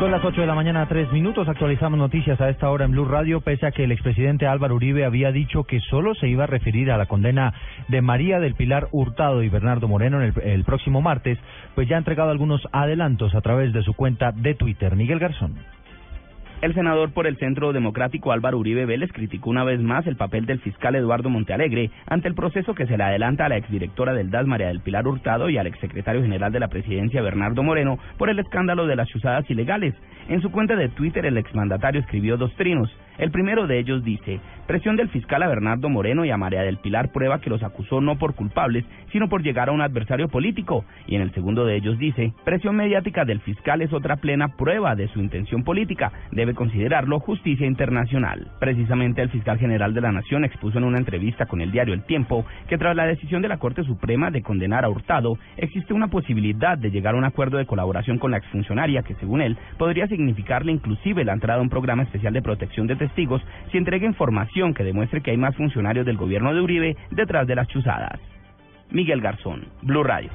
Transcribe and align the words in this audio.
Son 0.00 0.10
las 0.10 0.24
8 0.24 0.40
de 0.40 0.46
la 0.46 0.54
mañana, 0.54 0.88
tres 0.88 1.12
minutos. 1.12 1.46
Actualizamos 1.46 1.98
noticias 1.98 2.40
a 2.40 2.48
esta 2.48 2.70
hora 2.70 2.86
en 2.86 2.92
Blue 2.92 3.04
Radio, 3.04 3.42
pese 3.42 3.66
a 3.66 3.70
que 3.70 3.84
el 3.84 3.92
expresidente 3.92 4.46
Álvaro 4.46 4.76
Uribe 4.76 5.04
había 5.04 5.30
dicho 5.30 5.64
que 5.64 5.78
solo 5.78 6.14
se 6.14 6.26
iba 6.26 6.44
a 6.44 6.46
referir 6.46 6.90
a 6.90 6.96
la 6.96 7.04
condena 7.04 7.52
de 7.88 8.00
María 8.00 8.40
del 8.40 8.54
Pilar 8.54 8.88
Hurtado 8.92 9.42
y 9.42 9.50
Bernardo 9.50 9.88
Moreno 9.88 10.22
el, 10.22 10.32
el 10.42 10.64
próximo 10.64 11.02
martes, 11.02 11.36
pues 11.74 11.86
ya 11.86 11.96
ha 11.96 11.98
entregado 11.98 12.30
algunos 12.30 12.66
adelantos 12.72 13.34
a 13.34 13.42
través 13.42 13.74
de 13.74 13.82
su 13.82 13.92
cuenta 13.92 14.32
de 14.32 14.54
Twitter. 14.54 14.96
Miguel 14.96 15.18
Garzón. 15.18 15.56
El 16.60 16.74
senador 16.74 17.14
por 17.14 17.26
el 17.26 17.38
Centro 17.38 17.72
Democrático 17.72 18.32
Álvaro 18.32 18.58
Uribe 18.58 18.84
Vélez 18.84 19.10
criticó 19.14 19.48
una 19.48 19.64
vez 19.64 19.80
más 19.80 20.06
el 20.06 20.16
papel 20.16 20.44
del 20.44 20.60
fiscal 20.60 20.94
Eduardo 20.94 21.30
Montealegre 21.30 21.90
ante 22.06 22.28
el 22.28 22.34
proceso 22.34 22.74
que 22.74 22.86
se 22.86 22.98
le 22.98 23.02
adelanta 23.02 23.46
a 23.46 23.48
la 23.48 23.56
exdirectora 23.56 24.12
del 24.12 24.30
DAS 24.30 24.46
María 24.46 24.66
del 24.66 24.80
Pilar 24.80 25.08
Hurtado 25.08 25.48
y 25.48 25.56
al 25.56 25.66
exsecretario 25.66 26.20
general 26.20 26.52
de 26.52 26.60
la 26.60 26.68
presidencia 26.68 27.22
Bernardo 27.22 27.62
Moreno 27.62 27.98
por 28.18 28.28
el 28.28 28.38
escándalo 28.38 28.86
de 28.86 28.94
las 28.94 29.08
chuzadas 29.08 29.48
ilegales. 29.48 29.94
En 30.28 30.42
su 30.42 30.50
cuenta 30.50 30.76
de 30.76 30.90
Twitter 30.90 31.24
el 31.24 31.38
exmandatario 31.38 32.02
escribió 32.02 32.36
dos 32.36 32.54
trinos. 32.56 32.94
El 33.20 33.30
primero 33.32 33.66
de 33.66 33.78
ellos 33.78 34.02
dice, 34.02 34.40
presión 34.66 34.96
del 34.96 35.10
fiscal 35.10 35.42
a 35.42 35.46
Bernardo 35.46 35.90
Moreno 35.90 36.24
y 36.24 36.30
a 36.30 36.38
María 36.38 36.62
del 36.62 36.78
Pilar 36.78 37.12
prueba 37.12 37.38
que 37.38 37.50
los 37.50 37.62
acusó 37.62 38.00
no 38.00 38.16
por 38.16 38.34
culpables, 38.34 38.86
sino 39.12 39.28
por 39.28 39.42
llegar 39.42 39.68
a 39.68 39.72
un 39.72 39.82
adversario 39.82 40.28
político. 40.28 40.86
Y 41.06 41.16
en 41.16 41.20
el 41.20 41.30
segundo 41.34 41.66
de 41.66 41.76
ellos 41.76 41.98
dice, 41.98 42.32
presión 42.44 42.76
mediática 42.76 43.26
del 43.26 43.40
fiscal 43.40 43.82
es 43.82 43.92
otra 43.92 44.16
plena 44.16 44.56
prueba 44.56 44.96
de 44.96 45.06
su 45.08 45.20
intención 45.20 45.64
política, 45.64 46.10
debe 46.32 46.54
considerarlo 46.54 47.20
justicia 47.20 47.66
internacional. 47.66 48.52
Precisamente 48.58 49.20
el 49.20 49.28
fiscal 49.28 49.58
general 49.58 49.92
de 49.92 50.00
la 50.00 50.12
Nación 50.12 50.46
expuso 50.46 50.78
en 50.78 50.84
una 50.84 50.96
entrevista 50.96 51.44
con 51.44 51.60
el 51.60 51.72
diario 51.72 51.92
El 51.92 52.04
Tiempo 52.04 52.46
que 52.70 52.78
tras 52.78 52.96
la 52.96 53.04
decisión 53.04 53.42
de 53.42 53.48
la 53.48 53.58
Corte 53.58 53.84
Suprema 53.84 54.30
de 54.30 54.40
condenar 54.40 54.86
a 54.86 54.88
Hurtado, 54.88 55.36
existe 55.58 55.92
una 55.92 56.08
posibilidad 56.08 56.78
de 56.78 56.90
llegar 56.90 57.14
a 57.14 57.18
un 57.18 57.24
acuerdo 57.26 57.58
de 57.58 57.66
colaboración 57.66 58.16
con 58.16 58.30
la 58.30 58.38
exfuncionaria 58.38 59.02
que, 59.02 59.14
según 59.16 59.42
él, 59.42 59.58
podría 59.76 60.06
significarle 60.06 60.72
inclusive 60.72 61.22
la 61.22 61.34
entrada 61.34 61.58
a 61.58 61.62
un 61.62 61.68
programa 61.68 62.04
especial 62.04 62.32
de 62.32 62.40
protección 62.40 62.86
de 62.86 62.96
testigos 62.96 63.09
si 63.70 63.78
entrega 63.78 64.06
información 64.06 64.74
que 64.74 64.84
demuestre 64.84 65.20
que 65.20 65.30
hay 65.30 65.36
más 65.36 65.56
funcionarios 65.56 66.06
del 66.06 66.16
gobierno 66.16 66.54
de 66.54 66.60
Uribe 66.60 66.96
detrás 67.10 67.46
de 67.46 67.54
las 67.54 67.68
chuzadas. 67.68 68.20
Miguel 68.90 69.20
Garzón, 69.20 69.66
Blue 69.82 70.02
Radio. 70.02 70.30